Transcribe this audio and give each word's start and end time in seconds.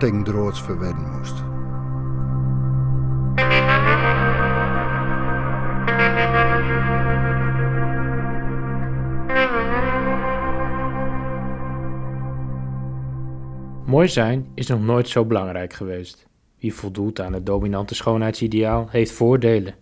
verwedden 0.00 1.10
moest. 1.16 1.42
Mooi 13.86 14.08
zijn 14.08 14.46
is 14.54 14.66
nog 14.66 14.82
nooit 14.82 15.08
zo 15.08 15.24
belangrijk 15.24 15.72
geweest. 15.72 16.26
Wie 16.58 16.74
voldoet 16.74 17.20
aan 17.20 17.32
het 17.32 17.46
dominante 17.46 17.94
schoonheidsideaal 17.94 18.86
heeft 18.90 19.12
voordelen. 19.12 19.74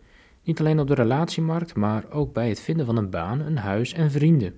Niet 0.45 0.61
alleen 0.61 0.80
op 0.80 0.87
de 0.87 0.95
relatiemarkt, 0.95 1.75
maar 1.75 2.05
ook 2.11 2.33
bij 2.33 2.48
het 2.48 2.61
vinden 2.61 2.87
van 2.87 2.97
een 2.97 3.11
baan, 3.11 3.41
een 3.41 3.59
huis 3.59 3.92
en 3.92 4.11
vrienden. 4.11 4.55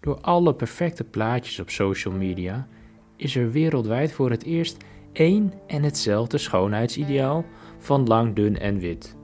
Door 0.00 0.20
alle 0.20 0.54
perfecte 0.54 1.04
plaatjes 1.04 1.60
op 1.60 1.70
social 1.70 2.14
media 2.14 2.68
is 3.16 3.36
er 3.36 3.50
wereldwijd 3.50 4.12
voor 4.12 4.30
het 4.30 4.44
eerst 4.44 4.84
één 5.12 5.52
en 5.66 5.82
hetzelfde 5.82 6.38
schoonheidsideaal 6.38 7.44
van 7.78 8.06
lang, 8.06 8.34
dun 8.34 8.58
en 8.58 8.78
wit. 8.78 9.16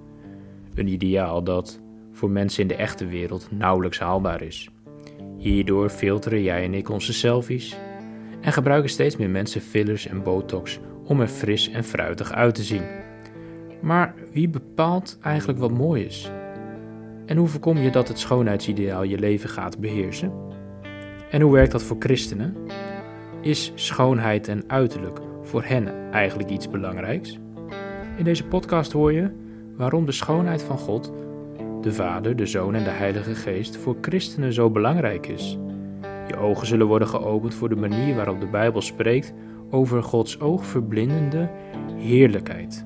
Een 0.74 0.88
ideaal 0.88 1.44
dat 1.44 1.80
voor 2.12 2.30
mensen 2.30 2.62
in 2.62 2.68
de 2.68 2.74
echte 2.74 3.06
wereld 3.06 3.48
nauwelijks 3.50 3.98
haalbaar 3.98 4.42
is. 4.42 4.70
Hierdoor 5.36 5.88
filteren 5.88 6.42
jij 6.42 6.64
en 6.64 6.74
ik 6.74 6.88
onze 6.88 7.12
selfies 7.12 7.76
en 8.40 8.52
gebruiken 8.52 8.90
steeds 8.90 9.16
meer 9.16 9.30
mensen 9.30 9.60
fillers 9.60 10.06
en 10.06 10.22
botox 10.22 10.80
om 11.04 11.20
er 11.20 11.28
fris 11.28 11.70
en 11.70 11.84
fruitig 11.84 12.32
uit 12.32 12.54
te 12.54 12.62
zien. 12.62 12.84
Maar 13.80 14.14
wie 14.32 14.48
bepaalt 14.48 15.18
eigenlijk 15.20 15.58
wat 15.58 15.70
mooi 15.70 16.04
is? 16.04 16.30
En 17.26 17.36
hoe 17.36 17.48
voorkom 17.48 17.78
je 17.78 17.90
dat 17.90 18.08
het 18.08 18.18
schoonheidsideaal 18.18 19.02
je 19.02 19.18
leven 19.18 19.48
gaat 19.48 19.78
beheersen? 19.78 20.32
En 21.30 21.40
hoe 21.40 21.52
werkt 21.52 21.72
dat 21.72 21.82
voor 21.82 21.96
christenen? 21.98 22.56
Is 23.40 23.72
schoonheid 23.74 24.48
en 24.48 24.64
uiterlijk 24.66 25.18
voor 25.42 25.62
hen 25.64 26.12
eigenlijk 26.12 26.50
iets 26.50 26.70
belangrijks? 26.70 27.38
In 28.16 28.24
deze 28.24 28.44
podcast 28.44 28.92
hoor 28.92 29.12
je 29.12 29.30
waarom 29.76 30.06
de 30.06 30.12
schoonheid 30.12 30.62
van 30.62 30.78
God, 30.78 31.12
de 31.80 31.92
Vader, 31.92 32.36
de 32.36 32.46
Zoon 32.46 32.74
en 32.74 32.84
de 32.84 32.90
Heilige 32.90 33.34
Geest 33.34 33.76
voor 33.76 33.96
christenen 34.00 34.52
zo 34.52 34.70
belangrijk 34.70 35.26
is. 35.26 35.58
Je 36.26 36.36
ogen 36.36 36.66
zullen 36.66 36.86
worden 36.86 37.08
geopend 37.08 37.54
voor 37.54 37.68
de 37.68 37.76
manier 37.76 38.14
waarop 38.14 38.40
de 38.40 38.46
Bijbel 38.46 38.80
spreekt 38.80 39.32
over 39.70 40.02
Gods 40.02 40.40
oogverblindende 40.40 41.50
heerlijkheid 41.96 42.82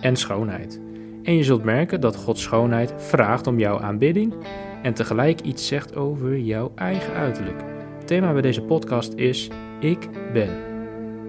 en 0.00 0.16
schoonheid. 0.16 0.80
En 1.22 1.36
je 1.36 1.44
zult 1.44 1.64
merken 1.64 2.00
dat 2.00 2.16
Gods 2.16 2.42
schoonheid 2.42 2.94
vraagt 2.96 3.46
om 3.46 3.58
jouw 3.58 3.80
aanbidding 3.80 4.34
en 4.82 4.94
tegelijk 4.94 5.40
iets 5.40 5.66
zegt 5.66 5.96
over 5.96 6.38
jouw 6.38 6.72
eigen 6.74 7.14
uiterlijk. 7.14 7.64
Het 7.98 8.06
thema 8.06 8.32
bij 8.32 8.42
deze 8.42 8.62
podcast 8.62 9.12
is 9.14 9.50
Ik 9.80 10.08
ben. 10.32 10.48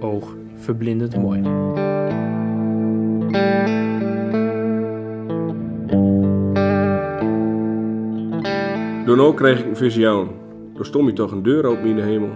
Oogverblindend 0.00 1.16
mooi. 1.16 1.42
Daarna 9.04 9.32
kreeg 9.34 9.60
ik 9.60 9.66
een 9.66 9.76
visioen. 9.76 10.28
Toen 10.74 10.84
stond 10.84 11.04
hij 11.04 11.14
toch 11.14 11.32
een 11.32 11.42
deur 11.42 11.64
open 11.66 11.84
in 11.84 11.96
de 11.96 12.02
hemel. 12.02 12.30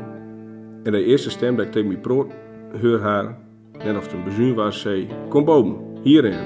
En 0.83 0.93
de 0.93 1.05
eerste 1.05 1.31
stem 1.31 1.57
dat 1.57 1.67
ik 1.67 1.73
tegen 1.73 1.89
mij 1.89 1.99
proot, 1.99 2.33
hoor 2.81 3.01
haar, 3.01 3.39
net 3.85 3.97
of 3.97 4.13
een 4.13 4.25
bezuin 4.25 4.55
was, 4.55 4.81
zei: 4.81 5.09
Kom 5.29 5.45
boven, 5.45 5.77
hierin. 6.03 6.39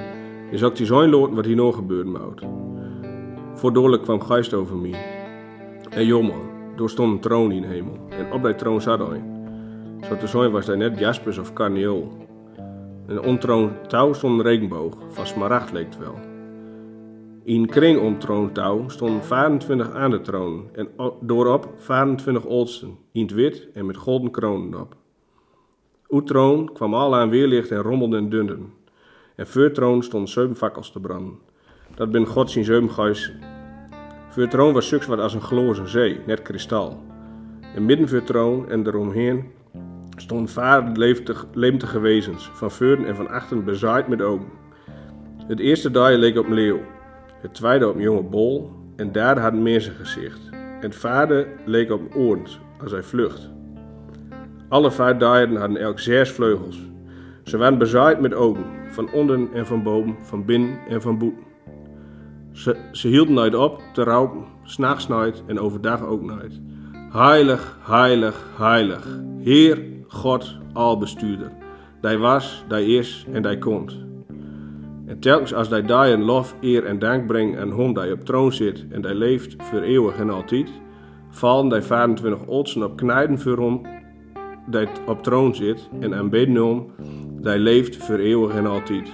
Je 0.51 0.59
zag 0.59 0.73
die 0.73 0.87
zijn 0.87 1.11
loten 1.11 1.35
wat 1.35 1.45
hier 1.45 1.57
nog 1.57 1.75
gebeurde 1.75 2.11
moet. 2.11 2.43
Voordelijk 3.55 4.03
kwam 4.03 4.21
geest 4.21 4.55
over 4.55 4.77
mij. 4.77 4.95
En 5.91 6.07
jongen, 6.07 6.41
door 6.77 6.91
stond 6.91 7.13
een 7.13 7.21
troon 7.21 7.53
in 7.53 7.63
de 7.63 7.69
hemel. 7.69 7.99
En 8.09 8.33
op 8.33 8.43
die 8.43 8.55
troon 8.55 8.81
zat 8.81 9.09
hij. 9.09 9.36
Zo 10.03 10.17
te 10.17 10.51
was 10.51 10.67
hij 10.67 10.77
net 10.77 10.99
jaspers 10.99 11.39
of 11.39 11.53
karneol. 11.53 12.13
En 13.07 13.21
om 13.21 13.39
troon 13.39 13.73
touw 13.87 14.13
stond 14.13 14.39
een 14.39 14.47
regenboog, 14.47 14.97
van 15.09 15.27
smaragd 15.27 15.73
leek 15.73 15.87
het 15.87 15.99
wel. 15.99 16.15
In 17.45 17.67
kring 17.67 18.01
om 18.01 18.19
troontouw 18.19 18.89
stonden 18.89 19.25
24 19.25 19.93
aan 19.93 20.11
de 20.11 20.21
troon 20.21 20.69
en 20.73 20.89
doorop 21.21 21.69
24 21.77 22.47
oudsten, 22.47 22.97
in 23.13 23.23
het 23.23 23.31
wit 23.31 23.69
en 23.75 23.87
met 23.87 23.97
golden 23.97 24.31
kronen 24.31 24.81
op. 24.81 24.97
Uit 26.09 26.27
troon 26.27 26.73
kwam 26.73 26.95
al 26.95 27.17
aan 27.17 27.31
weerlicht 27.31 27.71
en 27.71 27.83
rommelde 27.83 28.17
en 28.17 28.29
dunden. 28.29 28.73
En 29.37 29.47
voor 29.47 29.71
troon 29.71 30.03
stonden 30.03 30.29
zeven 30.29 30.57
fakkels 30.57 30.93
te 30.93 31.01
branden. 31.01 31.39
Dat 31.95 32.11
ben 32.11 32.27
God 32.27 32.51
zijn 32.51 32.65
zeven 32.65 32.91
geis. 32.91 33.33
Voor 34.29 34.49
troon 34.49 34.73
was 34.73 34.89
suks 34.89 35.07
wat 35.07 35.19
als 35.19 35.35
een 35.35 35.41
gloze 35.41 35.87
zee, 35.87 36.21
net 36.27 36.43
kristal. 36.43 37.03
En 37.75 37.85
midden 37.85 38.09
voor 38.09 38.23
troon 38.23 38.69
en 38.69 38.87
eromheen 38.87 39.45
stonden 40.17 40.49
vader 40.49 41.17
leemtige 41.53 42.01
wezens, 42.01 42.51
van 42.53 42.71
voren 42.71 43.07
en 43.07 43.17
van 43.17 43.29
achteren 43.29 43.65
bezaaid 43.65 44.09
met 44.09 44.23
ogen. 44.23 44.49
Het 45.47 45.59
eerste 45.59 45.91
dag 45.91 46.11
leek 46.11 46.39
op 46.39 46.47
een 46.47 46.55
leeuw 46.55 46.81
het 47.47 47.55
tweede 47.55 47.89
op 47.89 47.95
een 47.95 48.01
jonge 48.03 48.23
bol 48.23 48.71
en 48.97 49.13
derde 49.13 49.41
had 49.41 49.53
meer 49.53 49.81
zijn 49.81 49.97
gezicht. 49.97 50.49
En 50.51 50.81
het 50.81 50.97
vader 50.97 51.47
leek 51.65 51.91
op 51.91 52.15
een 52.15 52.47
als 52.83 52.93
hij 52.93 53.03
vlucht. 53.03 53.51
Alle 54.69 54.91
vijf 54.91 55.21
hadden 55.21 55.77
elk 55.77 55.99
zes 55.99 56.31
vleugels. 56.31 56.81
Ze 57.45 57.57
waren 57.57 57.79
bezaaid 57.79 58.21
met 58.21 58.35
ogen, 58.35 58.65
van 58.91 59.13
onder 59.13 59.53
en 59.53 59.67
van 59.67 59.83
boven, 59.83 60.17
van 60.23 60.45
binnen 60.45 60.79
en 60.89 61.03
van 61.03 61.19
boeten. 61.19 61.45
Ze, 62.53 62.77
ze 62.93 63.09
hielden 63.09 63.35
nooit 63.35 63.55
op 63.55 63.83
te 63.93 64.03
rauwen, 64.03 64.45
s'nachts 64.63 65.09
nooit 65.09 65.43
en 65.47 65.61
overdag 65.61 66.03
ook 66.03 66.23
nooit. 66.23 66.61
Heilig, 67.11 67.79
heilig, 67.83 68.47
heilig, 68.57 69.19
Heer 69.41 69.96
God, 70.09 70.57
albestuurder. 70.73 71.53
Die 72.01 72.19
was, 72.19 72.65
die 72.69 72.87
is 72.99 73.27
en 73.33 73.43
die 73.43 73.59
komt. 73.59 74.05
En 75.07 75.21
telkens 75.21 75.55
als 75.55 75.69
hij 75.69 75.83
daar 75.83 76.11
een 76.11 76.23
lof, 76.23 76.55
eer 76.61 76.85
en 76.85 76.99
dank 76.99 77.27
brengt 77.27 77.59
aan 77.59 77.81
hem 77.81 77.95
die 77.95 78.13
op 78.13 78.25
troon 78.25 78.53
zit 78.53 78.87
en 78.91 79.03
die 79.03 79.15
leeft 79.15 79.57
voor 79.59 79.81
eeuwig 79.81 80.17
en 80.17 80.31
altijd, 80.31 80.71
vallen 81.31 81.69
die 81.69 81.81
25 81.81 82.49
oudsten 82.49 82.83
op 82.83 82.97
knijden 82.97 83.39
voor 83.39 83.59
hem 83.59 83.81
die 84.67 84.89
op 85.07 85.23
troon 85.23 85.55
zit 85.55 85.89
en 86.01 86.15
aanbidden 86.15 86.55
hem 86.55 86.87
die 87.41 87.59
leeft 87.59 87.97
voor 87.97 88.19
eeuwig 88.19 88.55
en 88.55 88.67
altijd. 88.67 89.11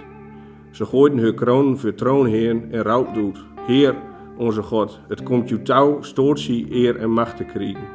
Ze 0.71 0.85
gooiden 0.85 1.19
hun 1.19 1.35
kronen 1.35 1.79
voor 1.79 1.95
troonheer 1.95 2.63
en 2.71 2.83
rouw 2.83 3.13
doet. 3.13 3.45
Heer, 3.67 3.95
onze 4.37 4.63
God, 4.63 5.01
het 5.09 5.23
komt 5.23 5.49
je 5.49 5.63
touw, 5.63 6.03
stoortsie, 6.03 6.67
eer 6.71 6.97
en 6.97 7.11
macht 7.11 7.37
te 7.37 7.45
krijgen. 7.45 7.89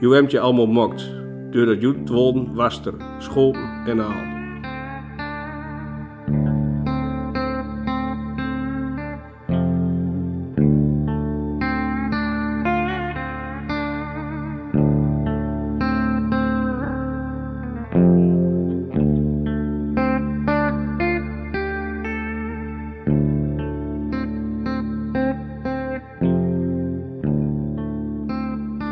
Je 0.00 0.08
hebt 0.08 0.30
je 0.30 0.40
allemaal 0.40 0.66
mokt, 0.66 1.10
doordat 1.50 1.80
je 1.80 2.02
twolden 2.04 2.54
waster, 2.54 2.94
schopen 3.18 3.84
en 3.86 4.00
al. 4.00 4.34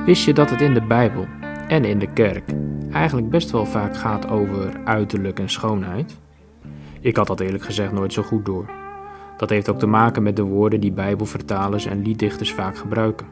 Wist 0.05 0.25
je 0.25 0.33
dat 0.33 0.51
het 0.51 0.61
in 0.61 0.75
de 0.75 0.87
Bijbel 0.87 1.27
en 1.75 1.85
in 1.85 1.99
de 1.99 2.13
kerk 2.13 2.45
eigenlijk 2.93 3.31
best 3.31 3.51
wel 3.51 3.67
vaak 3.67 3.97
gaat 3.97 4.29
over 4.29 4.81
uiterlijk 4.85 5.39
en 5.39 5.49
schoonheid? 5.49 6.17
Ik 7.01 7.17
had 7.17 7.27
dat 7.27 7.41
eerlijk 7.41 7.65
gezegd 7.65 7.93
nooit 7.93 8.13
zo 8.13 8.23
goed 8.23 8.45
door. 8.45 8.71
Dat 9.37 9.51
heeft 9.51 9.69
ook 9.69 9.79
te 9.79 9.87
maken 9.87 10.23
met 10.23 10.37
de 10.37 10.43
woorden 10.43 10.81
die 10.81 10.93
Bijbelvertalers 10.93 11.87
en 11.87 12.03
lieddichters 12.03 12.53
vaak 12.53 12.77
gebruiken. 12.77 13.27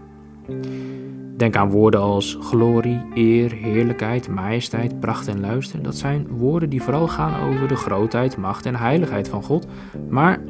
Denk 1.37 1.57
aan 1.57 1.71
woorden 1.71 2.01
als 2.01 2.39
glorie, 2.41 3.01
eer, 3.15 3.53
heerlijkheid, 3.53 4.29
majesteit, 4.29 5.01
pracht 5.01 5.29
en 5.29 5.41
luister. 5.41 5.83
Dat 5.83 5.97
zijn 5.97 6.27
woorden 6.29 6.69
die 6.69 6.83
vooral 6.83 7.09
gaan 7.09 7.49
over 7.49 7.69
de 7.69 7.77
grootheid, 7.77 8.37
macht 8.37 8.67
en 8.67 8.75
heiligheid 8.75 9.29
van 9.29 9.43
God. 9.43 9.67
Maar 10.09 10.41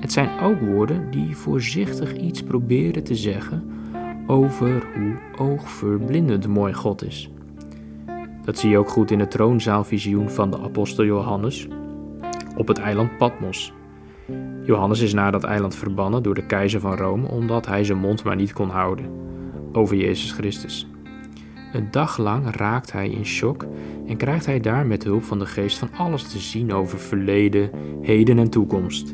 het 0.00 0.12
zijn 0.12 0.40
ook 0.42 0.60
woorden 0.60 1.10
die 1.10 1.36
voorzichtig 1.36 2.16
iets 2.16 2.42
proberen 2.42 3.04
te 3.04 3.14
zeggen 3.14 3.74
over 4.26 4.86
hoe 4.94 5.16
oogverblindend 5.36 6.48
mooi 6.48 6.74
God 6.74 7.04
is. 7.04 7.30
Dat 8.44 8.58
zie 8.58 8.70
je 8.70 8.78
ook 8.78 8.88
goed 8.88 9.10
in 9.10 9.20
het 9.20 9.30
troonzaalvisioen 9.30 10.30
van 10.30 10.50
de 10.50 10.58
apostel 10.58 11.04
Johannes. 11.04 11.68
op 12.56 12.68
het 12.68 12.78
eiland 12.78 13.16
Patmos. 13.18 13.72
Johannes 14.64 15.00
is 15.00 15.12
naar 15.12 15.32
dat 15.32 15.44
eiland 15.44 15.74
verbannen 15.74 16.22
door 16.22 16.34
de 16.34 16.46
keizer 16.46 16.80
van 16.80 16.96
Rome 16.96 17.28
omdat 17.28 17.66
hij 17.66 17.84
zijn 17.84 17.98
mond 17.98 18.24
maar 18.24 18.36
niet 18.36 18.52
kon 18.52 18.68
houden 18.68 19.06
over 19.72 19.96
Jezus 19.96 20.32
Christus. 20.32 20.86
Een 21.72 21.90
dag 21.90 22.18
lang 22.18 22.56
raakt 22.56 22.92
hij 22.92 23.08
in 23.08 23.26
shock 23.26 23.66
en 24.06 24.16
krijgt 24.16 24.46
hij 24.46 24.60
daar 24.60 24.86
met 24.86 25.04
hulp 25.04 25.22
van 25.22 25.38
de 25.38 25.46
geest 25.46 25.78
van 25.78 25.88
alles 25.96 26.22
te 26.22 26.38
zien 26.38 26.72
over 26.72 26.98
verleden, 26.98 27.70
heden 28.02 28.38
en 28.38 28.50
toekomst. 28.50 29.12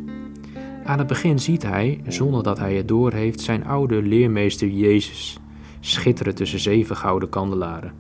Aan 0.90 0.98
het 0.98 1.06
begin 1.06 1.38
ziet 1.38 1.62
hij, 1.62 2.00
zonder 2.06 2.42
dat 2.42 2.58
hij 2.58 2.75
het 2.75 2.88
doorheeft, 2.88 3.40
zijn 3.40 3.66
oude 3.66 4.02
leermeester 4.02 4.69
Jezus 4.69 5.38
schitteren 5.81 6.34
tussen 6.34 6.60
zeven 6.60 6.96
gouden 6.96 7.28
kandelaren. 7.28 7.94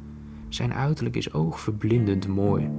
Zijn 0.48 0.74
uiterlijk 0.74 1.16
is 1.16 1.32
oogverblindend 1.32 2.28
mooi. 2.28 2.70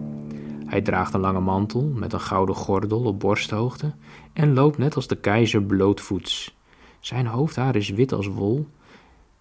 Hij 0.65 0.81
draagt 0.81 1.13
een 1.13 1.19
lange 1.19 1.39
mantel 1.39 1.91
met 1.95 2.13
een 2.13 2.19
gouden 2.19 2.55
gordel 2.55 3.03
op 3.03 3.19
borsthoogte 3.19 3.93
en 4.33 4.53
loopt 4.53 4.77
net 4.77 4.95
als 4.95 5.07
de 5.07 5.15
keizer 5.15 5.63
blootvoets. 5.63 6.57
Zijn 6.99 7.25
hoofdhaar 7.25 7.75
is 7.75 7.89
wit 7.89 8.13
als 8.13 8.27
wol. 8.27 8.67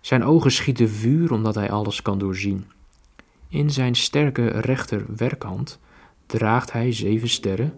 Zijn 0.00 0.24
ogen 0.24 0.52
schieten 0.52 0.88
vuur 0.88 1.32
omdat 1.32 1.54
hij 1.54 1.70
alles 1.70 2.02
kan 2.02 2.18
doorzien. 2.18 2.64
In 3.48 3.70
zijn 3.70 3.94
sterke 3.94 4.46
rechter 4.48 5.04
werkhand 5.16 5.78
draagt 6.26 6.72
hij 6.72 6.92
zeven 6.92 7.28
sterren, 7.28 7.72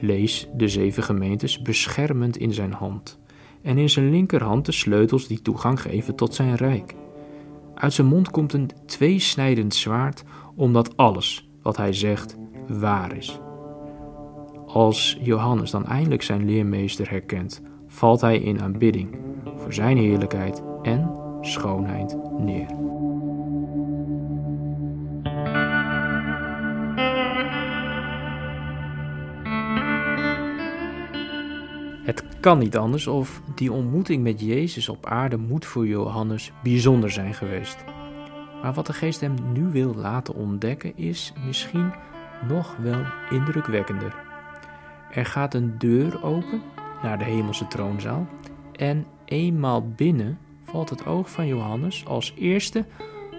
lees 0.00 0.48
de 0.56 0.68
zeven 0.68 1.02
gemeentes 1.02 1.62
beschermend 1.62 2.36
in 2.36 2.52
zijn 2.52 2.72
hand, 2.72 3.18
en 3.62 3.78
in 3.78 3.90
zijn 3.90 4.10
linkerhand 4.10 4.66
de 4.66 4.72
sleutels 4.72 5.26
die 5.26 5.42
toegang 5.42 5.80
geven 5.80 6.14
tot 6.14 6.34
zijn 6.34 6.54
rijk. 6.54 6.94
Uit 7.74 7.92
zijn 7.92 8.06
mond 8.06 8.30
komt 8.30 8.52
een 8.52 8.70
tweesnijdend 8.86 9.74
zwaard, 9.74 10.22
omdat 10.54 10.96
alles 10.96 11.50
wat 11.62 11.76
hij 11.76 11.92
zegt 11.92 12.36
waar 12.68 13.16
is. 13.16 13.40
Als 14.66 15.18
Johannes 15.22 15.70
dan 15.70 15.86
eindelijk 15.86 16.22
zijn 16.22 16.44
leermeester 16.44 17.10
herkent, 17.10 17.62
valt 17.86 18.20
hij 18.20 18.38
in 18.38 18.62
aanbidding 18.62 19.18
voor 19.56 19.72
zijn 19.72 19.96
heerlijkheid 19.96 20.62
en 20.82 21.14
schoonheid 21.40 22.16
neer. 22.38 22.89
Kan 32.40 32.58
niet 32.58 32.76
anders 32.76 33.06
of 33.06 33.42
die 33.54 33.72
ontmoeting 33.72 34.22
met 34.22 34.40
Jezus 34.40 34.88
op 34.88 35.06
aarde 35.06 35.36
moet 35.36 35.64
voor 35.64 35.86
Johannes 35.86 36.52
bijzonder 36.62 37.10
zijn 37.10 37.34
geweest. 37.34 37.84
Maar 38.62 38.72
wat 38.72 38.86
de 38.86 38.92
geest 38.92 39.20
hem 39.20 39.34
nu 39.52 39.66
wil 39.66 39.94
laten 39.94 40.34
ontdekken 40.34 40.96
is 40.96 41.32
misschien 41.46 41.92
nog 42.48 42.76
wel 42.76 43.02
indrukwekkender. 43.30 44.14
Er 45.14 45.26
gaat 45.26 45.54
een 45.54 45.78
deur 45.78 46.22
open 46.22 46.62
naar 47.02 47.18
de 47.18 47.24
hemelse 47.24 47.66
troonzaal 47.66 48.28
en 48.72 49.06
eenmaal 49.24 49.88
binnen 49.88 50.38
valt 50.64 50.90
het 50.90 51.06
oog 51.06 51.30
van 51.30 51.46
Johannes 51.46 52.06
als 52.06 52.34
eerste 52.38 52.84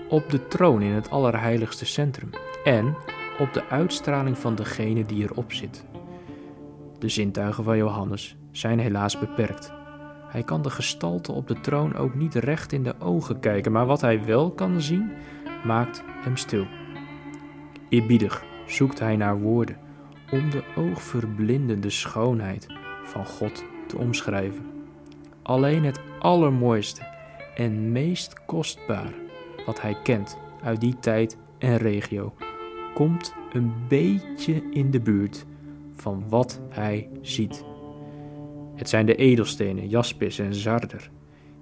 op 0.10 0.30
de 0.30 0.48
troon 0.48 0.82
in 0.82 0.92
het 0.92 1.10
allerheiligste 1.10 1.86
centrum 1.86 2.30
en 2.64 2.96
op 3.40 3.54
de 3.54 3.70
uitstraling 3.70 4.38
van 4.38 4.56
degene 4.56 5.06
die 5.06 5.24
erop 5.24 5.54
zit. 5.54 5.86
De 7.00 7.10
zintuigen 7.10 7.64
van 7.64 7.78
Johannes 7.78 8.36
zijn 8.52 8.80
helaas 8.80 9.20
beperkt. 9.20 9.74
Hij 10.28 10.44
kan 10.44 10.62
de 10.62 10.70
gestalte 10.70 11.32
op 11.32 11.48
de 11.48 11.60
troon 11.60 11.96
ook 11.96 12.16
niet 12.16 12.36
recht 12.36 12.72
in 12.72 12.84
de 12.84 12.96
ogen 13.00 13.40
kijken, 13.40 13.72
maar 13.72 13.86
wat 13.86 14.02
hij 14.02 14.26
wel 14.26 14.52
kan 14.52 14.82
zien, 14.82 15.12
maakt 15.66 16.04
hem 16.24 16.38
stil. 16.38 16.66
Eerbiedig 17.90 18.44
zoekt 18.66 19.00
hij 19.00 19.16
naar 19.16 19.40
woorden 19.40 19.78
om 20.32 20.50
de 20.50 20.64
oogverblindende 20.76 21.90
schoonheid 21.90 22.68
van 23.04 23.26
God 23.26 23.64
te 23.88 23.98
omschrijven. 23.98 24.66
Alleen 25.42 25.84
het 25.84 26.02
allermooiste 26.20 27.02
en 27.56 27.92
meest 27.92 28.46
kostbaar 28.46 29.14
wat 29.66 29.82
hij 29.82 29.98
kent 30.04 30.38
uit 30.64 30.82
die 30.82 31.00
tijd 31.00 31.38
en 31.58 31.78
regio 31.78 32.34
komt 32.94 33.34
een 33.54 33.74
beetje 33.88 34.64
in 34.72 34.92
de 34.92 35.00
buurt 35.00 35.46
van 35.96 36.24
wat 36.30 36.62
hij 36.70 37.10
ziet. 37.22 37.71
Het 38.82 38.90
zijn 38.90 39.06
de 39.06 39.16
edelstenen 39.16 39.88
jaspis 39.88 40.40
en 40.40 40.56
zarder, 40.56 41.10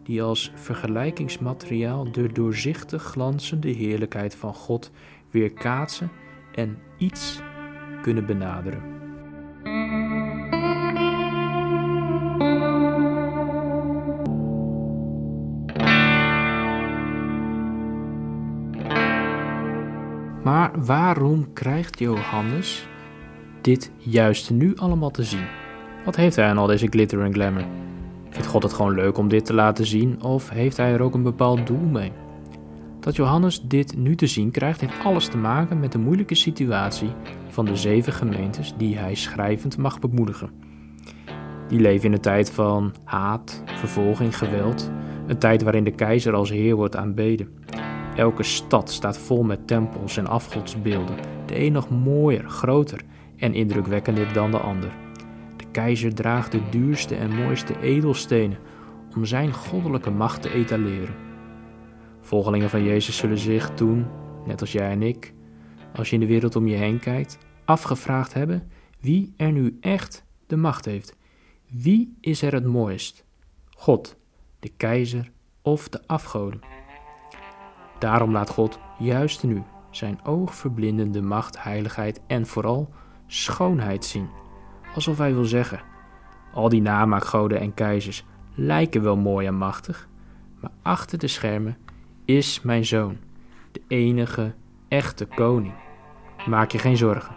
die 0.04 0.21
als 0.21 0.51
vergelijkingsmateriaal 0.56 2.12
de 2.12 2.31
doorzichtig 2.31 3.04
glanzende 3.04 3.68
heerlijkheid 3.68 4.36
van 4.36 4.54
God 4.54 4.92
weerkaatsen 5.31 6.12
en 6.56 6.77
iets 6.98 7.39
kunnen 8.01 8.25
benaderen. 8.25 8.81
Maar 20.44 20.86
waarom 20.86 21.54
krijgt 21.54 22.00
Johannes 22.00 22.88
dit 23.62 23.92
juist 23.98 24.50
nu 24.50 24.75
allemaal 24.75 25.12
te 25.12 25.24
zien? 25.24 25.59
Wat 26.06 26.16
heeft 26.16 26.36
hij 26.36 26.46
aan 26.46 26.57
al 26.57 26.68
deze 26.68 26.88
glitter 26.88 27.22
en 27.22 27.34
glamour? 27.34 27.66
Vindt 28.30 28.48
God 28.48 28.63
het 28.63 28.74
gewoon 28.74 28.96
leuk 28.96 29.18
om 29.18 29.28
dit 29.28 29.46
te 29.46 29.54
laten 29.54 29.86
zien 29.86 30.24
of 30.24 30.50
heeft 30.50 30.78
hij 30.78 30.94
er 30.94 31.01
ook 31.01 31.13
een 31.13 31.24
bepaald 31.24 31.68
doel 31.68 31.86
mee? 31.92 32.12
Dat 33.00 33.16
Johannes 33.16 33.62
dit 33.62 33.98
nu 33.98 34.16
te 34.16 34.28
zien 34.28 34.51
krijgt, 34.51 34.81
heeft 34.81 35.04
alles 35.04 35.28
te 35.28 35.38
maken 35.38 35.80
met 35.80 35.92
de 35.92 35.98
moeilijke 35.98 36.36
situatie 36.36 37.10
van 37.48 37.66
de 37.66 37.75
zeven 37.75 38.13
gemeentes 38.13 38.74
die 38.78 38.98
hij 38.98 39.16
schrijvend 39.16 39.78
mag 39.78 40.00
bemoedigen. 40.00 40.50
Die 41.68 41.80
leven 41.80 42.06
in 42.06 42.13
een 42.13 42.22
tijd 42.22 42.52
van 42.52 42.94
haat, 43.04 43.63
vervolging, 43.66 44.38
geweld, 44.38 44.92
een 45.28 45.38
tijd 45.38 45.63
waarin 45.63 45.84
de 45.84 45.95
keizer 45.95 46.34
als 46.34 46.50
heer 46.50 46.75
wordt 46.75 46.95
aanbeden. 46.95 47.50
Elke 48.16 48.44
stad 48.44 48.92
staat 48.92 49.18
vol 49.18 49.44
met 49.44 49.68
tempels 49.68 50.18
en 50.18 50.28
afgodsbeelden, 50.28 51.16
de 51.45 51.60
een 51.60 51.72
nog 51.72 51.90
mooier, 51.90 52.50
groter 52.50 53.02
en 53.38 53.54
indrukwekkender 53.54 54.34
dan 54.34 54.52
de 54.52 54.57
ander. 54.57 54.92
Keizer 55.80 56.14
draagt 56.14 56.52
de 56.52 56.70
duurste 56.70 57.16
en 57.16 57.36
mooiste 57.36 57.80
edelstenen 57.80 58.58
om 59.16 59.26
zijn 59.26 59.54
goddelijke 59.54 60.10
macht 60.10 60.42
te 60.42 60.54
etaleren. 60.54 61.16
Volgelingen 62.22 62.70
van 62.70 62.84
Jezus 62.84 63.18
zullen 63.18 63.38
zich 63.38 63.70
toen, 63.74 64.08
net 64.46 64.62
als 64.62 64.72
jij 64.72 64.92
en 64.92 65.02
ik, 65.02 65.34
als 65.96 66.10
je 66.10 66.14
in 66.14 66.20
de 66.22 66.28
wereld 66.28 66.56
om 66.56 66.68
je 66.68 66.76
heen 66.76 67.00
kijkt, 67.00 67.38
afgevraagd 67.66 68.34
hebben 68.34 68.72
wie 69.00 69.34
er 69.38 69.52
nu 69.52 69.78
echt 69.81 70.26
de 70.48 70.56
macht 70.56 70.86
heeft. 70.86 71.16
Wie 71.69 72.18
is 72.21 72.42
er 72.42 72.54
het 72.54 72.66
mooist? 72.66 73.26
God, 73.69 74.18
de 74.59 74.69
keizer 74.78 75.31
of 75.62 75.90
de 75.90 76.07
afgoden? 76.07 76.62
Daarom 78.00 78.31
laat 78.31 78.50
God 78.50 78.80
juist 78.98 79.44
nu 79.44 79.64
zijn 79.92 80.26
oogverblindende 80.26 81.21
macht, 81.21 81.64
heiligheid 81.64 82.21
en 82.28 82.45
vooral 82.45 82.90
schoonheid 83.28 84.06
zien. 84.06 84.49
Alsof 84.96 85.18
hij 85.18 85.34
wil 85.34 85.46
zeggen: 85.46 85.81
al 86.54 86.69
die 86.69 86.81
namaakgoden 86.81 87.60
en 87.60 87.74
keizers 87.74 88.26
lijken 88.56 89.02
wel 89.02 89.18
mooi 89.18 89.48
en 89.48 89.56
machtig, 89.56 90.08
maar 90.62 90.72
achter 90.81 91.18
de 91.18 91.28
schermen 91.28 91.78
is 92.26 92.62
mijn 92.62 92.86
zoon, 92.86 93.18
de 93.72 93.81
enige 93.88 94.54
echte 94.88 95.26
koning. 95.26 95.74
Maak 96.48 96.72
je 96.72 96.78
geen 96.78 96.98
zorgen. 96.98 97.36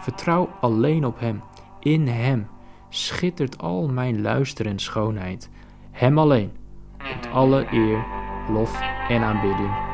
Vertrouw 0.00 0.50
alleen 0.60 1.06
op 1.06 1.20
hem. 1.20 1.42
In 1.80 2.06
hem 2.06 2.46
schittert 2.88 3.58
al 3.58 3.88
mijn 3.88 4.22
luister 4.22 4.66
en 4.66 4.78
schoonheid. 4.78 5.50
Hem 5.90 6.18
alleen 6.18 6.52
komt 6.98 7.32
alle 7.32 7.66
eer, 7.72 8.04
lof 8.48 8.80
en 9.08 9.22
aanbidding 9.22 9.93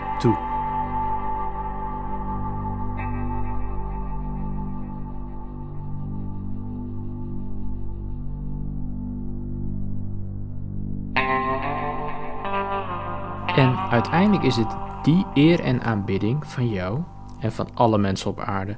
En 13.56 13.76
uiteindelijk 13.90 14.44
is 14.44 14.56
het 14.56 14.76
die 15.02 15.26
eer 15.34 15.60
en 15.60 15.82
aanbidding 15.82 16.46
van 16.46 16.68
jou 16.68 17.00
en 17.40 17.52
van 17.52 17.68
alle 17.74 17.98
mensen 17.98 18.30
op 18.30 18.40
aarde, 18.40 18.76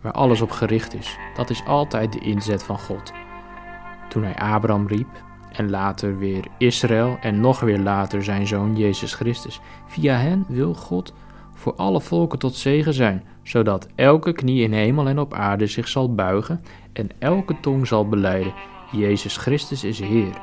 waar 0.00 0.12
alles 0.12 0.40
op 0.40 0.50
gericht 0.50 0.94
is. 0.94 1.16
Dat 1.34 1.50
is 1.50 1.64
altijd 1.64 2.12
de 2.12 2.18
inzet 2.18 2.62
van 2.62 2.78
God. 2.78 3.12
Toen 4.08 4.22
hij 4.22 4.36
Abraham 4.36 4.86
riep 4.86 5.08
en 5.52 5.70
later 5.70 6.18
weer 6.18 6.44
Israël 6.58 7.16
en 7.20 7.40
nog 7.40 7.60
weer 7.60 7.78
later 7.78 8.24
zijn 8.24 8.46
zoon 8.46 8.76
Jezus 8.76 9.14
Christus. 9.14 9.60
Via 9.86 10.16
hen 10.16 10.44
wil 10.48 10.74
God 10.74 11.14
voor 11.54 11.74
alle 11.74 12.00
volken 12.00 12.38
tot 12.38 12.54
zegen 12.54 12.94
zijn, 12.94 13.24
zodat 13.42 13.88
elke 13.94 14.32
knie 14.32 14.62
in 14.62 14.72
hemel 14.72 15.08
en 15.08 15.18
op 15.18 15.34
aarde 15.34 15.66
zich 15.66 15.88
zal 15.88 16.14
buigen 16.14 16.60
en 16.92 17.08
elke 17.18 17.60
tong 17.60 17.86
zal 17.86 18.08
beleiden: 18.08 18.52
Jezus 18.92 19.36
Christus 19.36 19.84
is 19.84 20.00
Heer, 20.00 20.34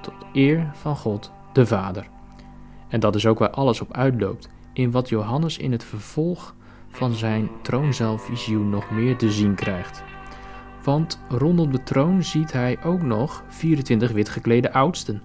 tot 0.00 0.14
eer 0.32 0.70
van 0.72 0.96
God 0.96 1.32
de 1.52 1.66
Vader. 1.66 2.13
En 2.94 3.00
dat 3.00 3.14
is 3.14 3.26
ook 3.26 3.38
waar 3.38 3.50
alles 3.50 3.80
op 3.80 3.92
uitloopt, 3.92 4.48
in 4.72 4.90
wat 4.90 5.08
Johannes 5.08 5.58
in 5.58 5.72
het 5.72 5.84
vervolg 5.84 6.54
van 6.88 7.12
zijn 7.12 7.50
troonzaalvisioen 7.62 8.70
nog 8.70 8.90
meer 8.90 9.16
te 9.16 9.30
zien 9.30 9.54
krijgt. 9.54 10.02
Want 10.84 11.20
rondom 11.28 11.72
de 11.72 11.82
troon 11.82 12.22
ziet 12.22 12.52
hij 12.52 12.78
ook 12.84 13.02
nog 13.02 13.44
24 13.48 14.12
wit 14.12 14.28
geklede 14.28 14.72
oudsten 14.72 15.22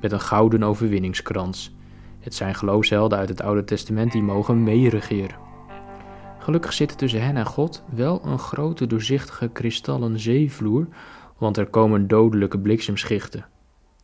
met 0.00 0.12
een 0.12 0.20
gouden 0.20 0.62
overwinningskrans. 0.62 1.74
Het 2.18 2.34
zijn 2.34 2.54
geloofshelden 2.54 3.18
uit 3.18 3.28
het 3.28 3.42
Oude 3.42 3.64
Testament 3.64 4.12
die 4.12 4.22
mogen 4.22 4.62
meeregeren. 4.62 5.36
Gelukkig 6.38 6.72
zit 6.72 6.98
tussen 6.98 7.24
hen 7.24 7.36
en 7.36 7.46
God 7.46 7.84
wel 7.94 8.20
een 8.24 8.38
grote 8.38 8.86
doorzichtige 8.86 9.48
kristallen 9.48 10.18
zeevloer, 10.18 10.86
want 11.38 11.56
er 11.56 11.66
komen 11.66 12.08
dodelijke 12.08 12.58
bliksemschichten 12.58 13.46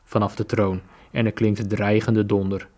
vanaf 0.05 0.35
de 0.35 0.47
troon 0.47 0.81
en 1.11 1.27
er 1.27 1.33
klinkt 1.33 1.69
dreigende 1.69 2.27
donder. 2.27 2.69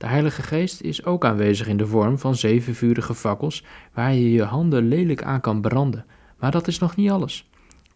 De 0.00 0.06
Heilige 0.06 0.42
Geest 0.42 0.80
is 0.80 1.04
ook 1.04 1.24
aanwezig 1.24 1.66
in 1.66 1.76
de 1.76 1.86
vorm 1.86 2.18
van 2.18 2.34
zeven 2.34 2.74
vurige 2.74 3.14
fakkels 3.14 3.64
waar 3.92 4.14
je 4.14 4.32
je 4.32 4.42
handen 4.42 4.88
lelijk 4.88 5.22
aan 5.22 5.40
kan 5.40 5.60
branden. 5.60 6.04
Maar 6.38 6.50
dat 6.50 6.66
is 6.66 6.78
nog 6.78 6.96
niet 6.96 7.10
alles. 7.10 7.44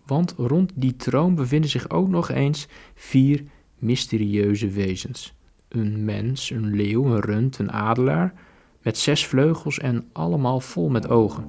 Want 0.07 0.35
rond 0.37 0.73
die 0.75 0.97
troon 0.97 1.35
bevinden 1.35 1.71
zich 1.71 1.91
ook 1.91 2.09
nog 2.09 2.31
eens 2.31 2.69
vier 2.95 3.45
mysterieuze 3.79 4.69
wezens. 4.69 5.35
Een 5.69 6.05
mens, 6.05 6.51
een 6.51 6.75
leeuw, 6.75 7.05
een 7.05 7.21
rund, 7.21 7.59
een 7.59 7.73
adelaar, 7.73 8.35
met 8.83 8.99
zes 8.99 9.27
vleugels 9.27 9.79
en 9.79 10.09
allemaal 10.13 10.61
vol 10.61 10.89
met 10.89 11.09
ogen. 11.09 11.45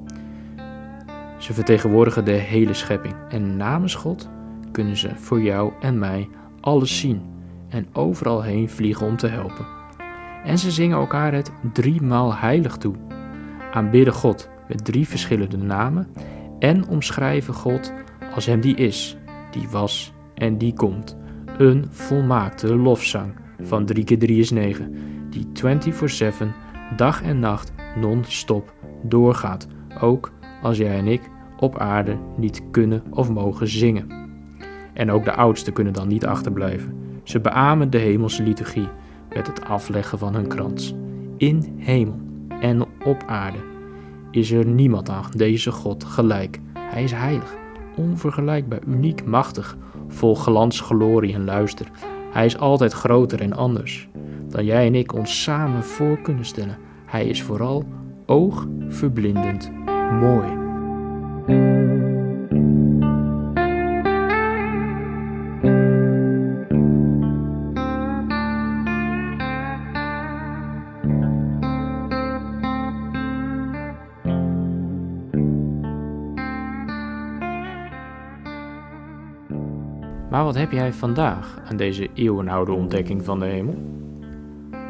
Ze 1.40 1.54
vertegenwoordigen 1.54 2.26
de 2.26 2.32
hele 2.32 2.74
schepping 2.74 3.16
en 3.30 3.58
namens 3.58 3.96
God 3.96 4.30
kunnen 4.72 4.98
ze 4.98 5.16
voor 5.16 5.42
jou 5.42 5.74
en 5.82 6.00
mij 6.00 6.30
alles 6.62 7.00
zien 7.00 7.22
en 7.70 7.88
overal 7.94 8.42
heen 8.42 8.70
vliegen 8.70 9.08
om 9.08 9.18
te 9.18 9.28
helpen. 9.28 9.85
En 10.46 10.58
ze 10.58 10.72
zingen 10.72 10.98
elkaar 10.98 11.34
het 11.34 11.52
driemaal 11.74 12.36
heilig 12.36 12.78
toe, 12.78 12.96
aanbidden 13.72 14.14
God 14.14 14.50
met 14.68 14.86
drie 14.86 15.08
verschillende 15.08 15.58
namen 15.58 16.08
en 16.60 16.88
omschrijven 16.88 17.54
God 17.54 17.94
als 18.34 18.46
Hem 18.46 18.62
die 18.62 18.76
is, 18.76 19.18
die 19.52 19.70
was 19.70 20.14
en 20.34 20.58
die 20.58 20.74
komt. 20.74 21.18
Een 21.58 21.86
volmaakte 21.90 22.76
lofzang 22.76 23.34
van 23.62 23.86
3 23.86 24.04
keer 24.04 24.20
3 24.20 24.40
is 24.40 24.52
9, 24.52 24.94
die 25.30 25.48
24/7 25.54 26.54
dag 26.96 27.22
en 27.22 27.40
nacht 27.40 27.74
non-stop 28.00 28.74
doorgaat, 29.04 29.68
ook 30.02 30.32
als 30.62 30.78
jij 30.78 30.98
en 30.98 31.08
ik 31.08 31.22
op 31.60 31.78
aarde 31.78 32.18
niet 32.38 32.62
kunnen 32.72 33.04
of 33.10 33.30
mogen 33.30 33.68
zingen. 33.68 34.08
En 34.94 35.12
ook 35.12 35.24
de 35.24 35.34
oudsten 35.34 35.74
kunnen 35.74 35.94
dan 35.94 36.08
niet 36.08 36.26
achterblijven. 36.26 36.94
Ze 37.24 37.40
beamen 37.40 37.90
de 37.90 37.98
hemelse 37.98 38.44
liturgie 38.44 38.88
met 39.36 39.48
het 39.48 39.66
afleggen 39.66 40.18
van 40.18 40.34
hun 40.34 40.48
krans. 40.48 40.94
In 41.38 41.76
hemel 41.78 42.20
en 42.60 42.82
op 43.06 43.24
aarde 43.26 43.58
is 44.32 44.52
er 44.52 44.66
niemand 44.66 45.10
aan 45.10 45.24
deze 45.36 45.72
God 45.72 46.04
gelijk. 46.04 46.60
Hij 46.80 47.04
is 47.04 47.12
heilig, 47.12 47.56
onvergelijkbaar, 47.96 48.80
uniek, 48.88 49.26
machtig, 49.26 49.78
vol 50.08 50.36
glans, 50.36 50.82
glorie 50.82 51.34
en 51.34 51.46
luister. 51.46 51.92
Hij 52.32 52.46
is 52.46 52.58
altijd 52.58 52.94
groter 52.94 53.42
en 53.42 53.54
anders 53.54 54.10
dan 54.56 54.66
jij 54.66 54.86
en 54.86 54.96
ik 54.96 55.14
ons 55.14 55.44
samen 55.44 55.84
voor 55.84 56.22
kunnen 56.22 56.46
stellen. 56.46 56.78
Hij 57.06 57.28
is 57.28 57.44
vooral 57.44 57.84
oogverblindend 58.26 59.72
mooi. 60.20 60.65
Maar 80.36 80.44
wat 80.44 80.56
heb 80.56 80.72
jij 80.72 80.94
vandaag 80.94 81.60
aan 81.70 81.78
deze 81.78 82.10
eeuwenoude 82.14 82.72
ontdekking 82.72 83.26
van 83.26 83.40
de 83.40 83.46
hemel? 83.46 83.76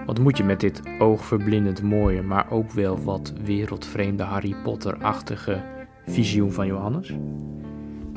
Wat 0.06 0.20
moet 0.20 0.38
je 0.38 0.44
met 0.44 0.60
dit 0.60 0.82
oogverblindend 1.00 1.82
mooie, 1.82 2.22
maar 2.22 2.52
ook 2.52 2.72
wel 2.72 3.04
wat 3.04 3.34
wereldvreemde 3.44 4.24
Harry 4.24 4.56
Potter-achtige 4.64 5.64
visioen 6.06 6.52
van 6.52 6.68
Johannes? 6.68 7.14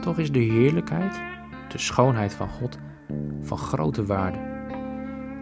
Toch 0.01 0.19
is 0.19 0.33
de 0.33 0.39
heerlijkheid, 0.39 1.21
de 1.73 1.79
schoonheid 1.79 2.35
van 2.35 2.49
God, 2.49 2.79
van 3.41 3.59
grote 3.59 4.05
waarde. 4.05 4.39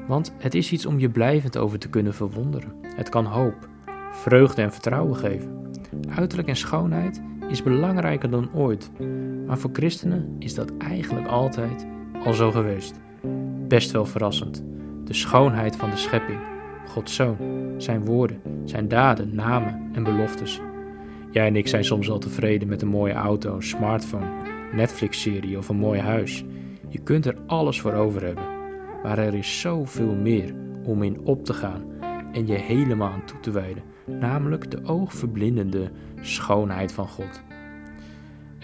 Want 0.06 0.34
het 0.38 0.54
is 0.54 0.72
iets 0.72 0.86
om 0.86 0.98
je 0.98 1.08
blijvend 1.08 1.56
over 1.56 1.78
te 1.78 1.88
kunnen 1.88 2.14
verwonderen. 2.14 2.72
Het 2.82 3.08
kan 3.08 3.24
hoop, 3.24 3.68
vreugde 4.10 4.62
en 4.62 4.72
vertrouwen 4.72 5.16
geven. 5.16 5.72
Uiterlijk 6.16 6.48
en 6.48 6.56
schoonheid 6.56 7.22
is 7.48 7.62
belangrijker 7.62 8.30
dan 8.30 8.54
ooit. 8.54 8.90
Maar 9.46 9.58
voor 9.58 9.70
christenen 9.72 10.36
is 10.38 10.54
dat 10.54 10.72
eigenlijk 10.78 11.26
altijd 11.26 11.86
al 12.24 12.32
zo 12.32 12.50
geweest. 12.50 13.00
Best 13.68 13.90
wel 13.90 14.06
verrassend. 14.06 14.64
De 15.04 15.14
schoonheid 15.14 15.76
van 15.76 15.90
de 15.90 15.96
schepping, 15.96 16.38
Gods 16.88 17.14
zoon, 17.14 17.36
zijn 17.76 18.04
woorden, 18.04 18.40
zijn 18.64 18.88
daden, 18.88 19.34
namen 19.34 19.90
en 19.92 20.02
beloftes. 20.02 20.60
Jij 21.30 21.46
en 21.46 21.56
ik 21.56 21.68
zijn 21.68 21.84
soms 21.84 22.06
wel 22.06 22.18
tevreden 22.18 22.68
met 22.68 22.82
een 22.82 22.88
mooie 22.88 23.12
auto, 23.12 23.60
smartphone, 23.60 24.30
Netflix-serie 24.72 25.58
of 25.58 25.68
een 25.68 25.76
mooi 25.76 26.00
huis. 26.00 26.44
Je 26.88 26.98
kunt 26.98 27.26
er 27.26 27.36
alles 27.46 27.80
voor 27.80 27.92
over 27.92 28.24
hebben. 28.24 28.44
Maar 29.02 29.18
er 29.18 29.34
is 29.34 29.60
zoveel 29.60 30.14
meer 30.14 30.54
om 30.84 31.02
in 31.02 31.20
op 31.24 31.44
te 31.44 31.52
gaan 31.52 31.84
en 32.32 32.46
je 32.46 32.54
helemaal 32.54 33.10
aan 33.10 33.24
toe 33.24 33.40
te 33.40 33.50
wijden, 33.50 33.82
namelijk 34.06 34.70
de 34.70 34.84
oogverblindende 34.84 35.90
schoonheid 36.20 36.92
van 36.92 37.08
God. 37.08 37.42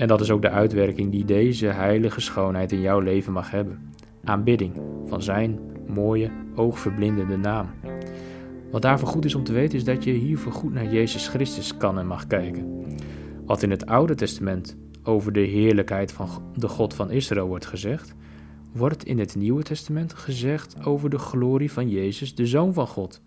En 0.02 0.08
dat 0.08 0.20
is 0.20 0.30
ook 0.30 0.42
de 0.42 0.50
uitwerking 0.50 1.10
die 1.10 1.24
deze 1.24 1.66
heilige 1.66 2.20
schoonheid 2.20 2.72
in 2.72 2.80
jouw 2.80 3.00
leven 3.00 3.32
mag 3.32 3.50
hebben. 3.50 3.92
Aanbidding 4.24 4.80
van 5.06 5.22
Zijn 5.22 5.58
mooie, 5.86 6.30
oogverblindende 6.54 7.36
naam. 7.36 7.70
Wat 8.70 8.82
daarvoor 8.82 9.08
goed 9.08 9.24
is 9.24 9.34
om 9.34 9.44
te 9.44 9.52
weten 9.52 9.78
is 9.78 9.84
dat 9.84 10.04
je 10.04 10.10
hiervoor 10.10 10.52
goed 10.52 10.72
naar 10.72 10.92
Jezus 10.92 11.28
Christus 11.28 11.76
kan 11.76 11.98
en 11.98 12.06
mag 12.06 12.26
kijken. 12.26 12.84
Wat 13.46 13.62
in 13.62 13.70
het 13.70 13.86
Oude 13.86 14.14
Testament 14.14 14.76
over 15.02 15.32
de 15.32 15.40
heerlijkheid 15.40 16.12
van 16.12 16.28
de 16.54 16.68
God 16.68 16.94
van 16.94 17.10
Israël 17.10 17.46
wordt 17.46 17.66
gezegd, 17.66 18.14
wordt 18.72 19.04
in 19.04 19.18
het 19.18 19.36
Nieuwe 19.36 19.62
Testament 19.62 20.12
gezegd 20.12 20.84
over 20.84 21.10
de 21.10 21.18
glorie 21.18 21.72
van 21.72 21.88
Jezus, 21.88 22.34
de 22.34 22.46
Zoon 22.46 22.74
van 22.74 22.86
God. 22.86 23.22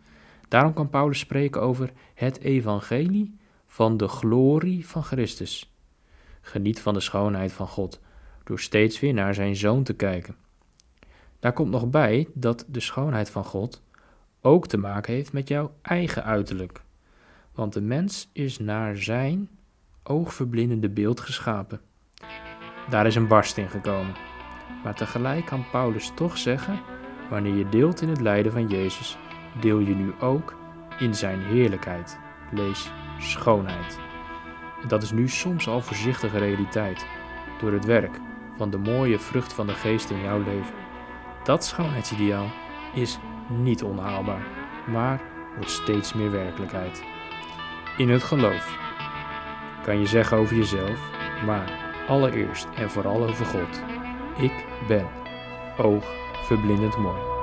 Daarom 0.47 0.73
kan 0.73 0.89
Paulus 0.89 1.19
spreken 1.19 1.61
over 1.61 1.91
het 2.13 2.39
evangelie 2.39 3.35
van 3.65 3.97
de 3.97 4.07
glorie 4.07 4.87
van 4.87 5.03
Christus. 5.03 5.74
Geniet 6.47 6.81
van 6.81 6.93
de 6.93 6.99
schoonheid 6.99 7.53
van 7.53 7.67
God 7.67 7.99
door 8.43 8.59
steeds 8.59 8.99
weer 8.99 9.13
naar 9.13 9.33
zijn 9.33 9.55
zoon 9.55 9.83
te 9.83 9.93
kijken. 9.93 10.35
Daar 11.39 11.53
komt 11.53 11.71
nog 11.71 11.89
bij 11.89 12.27
dat 12.33 12.65
de 12.67 12.79
schoonheid 12.79 13.29
van 13.29 13.43
God 13.43 13.81
ook 14.41 14.67
te 14.67 14.77
maken 14.77 15.13
heeft 15.13 15.33
met 15.33 15.47
jouw 15.47 15.73
eigen 15.81 16.23
uiterlijk. 16.23 16.81
Want 17.53 17.73
de 17.73 17.81
mens 17.81 18.29
is 18.31 18.59
naar 18.59 18.97
zijn 18.97 19.49
oogverblindende 20.03 20.89
beeld 20.89 21.19
geschapen. 21.19 21.81
Daar 22.89 23.05
is 23.05 23.15
een 23.15 23.27
barst 23.27 23.57
in 23.57 23.69
gekomen. 23.69 24.15
Maar 24.83 24.95
tegelijk 24.95 25.45
kan 25.45 25.69
Paulus 25.71 26.11
toch 26.15 26.37
zeggen: 26.37 26.79
wanneer 27.29 27.55
je 27.55 27.69
deelt 27.69 28.01
in 28.01 28.09
het 28.09 28.21
lijden 28.21 28.51
van 28.51 28.67
Jezus, 28.67 29.17
deel 29.61 29.79
je 29.79 29.95
nu 29.95 30.13
ook 30.19 30.55
in 30.99 31.15
zijn 31.15 31.41
heerlijkheid. 31.41 32.17
Lees 32.51 32.91
schoonheid. 33.19 34.14
Dat 34.87 35.03
is 35.03 35.11
nu 35.11 35.29
soms 35.29 35.67
al 35.67 35.81
voorzichtige 35.81 36.37
realiteit 36.37 37.05
door 37.59 37.71
het 37.71 37.85
werk 37.85 38.19
van 38.57 38.69
de 38.69 38.77
mooie 38.77 39.19
vrucht 39.19 39.53
van 39.53 39.67
de 39.67 39.73
geest 39.73 40.09
in 40.09 40.21
jouw 40.21 40.43
leven. 40.43 40.73
Dat 41.43 41.65
schoonheidsideaal 41.65 42.47
is 42.93 43.19
niet 43.47 43.83
onhaalbaar, 43.83 44.47
maar 44.87 45.21
wordt 45.55 45.71
steeds 45.71 46.13
meer 46.13 46.31
werkelijkheid. 46.31 47.03
In 47.97 48.09
het 48.09 48.23
geloof 48.23 48.77
kan 49.83 49.99
je 49.99 50.05
zeggen 50.05 50.37
over 50.37 50.55
jezelf, 50.55 51.11
maar 51.45 51.93
allereerst 52.07 52.67
en 52.75 52.89
vooral 52.89 53.23
over 53.27 53.45
God: 53.45 53.83
Ik 54.37 54.65
ben 54.87 55.07
oogverblindend 55.77 56.97
mooi. 56.97 57.34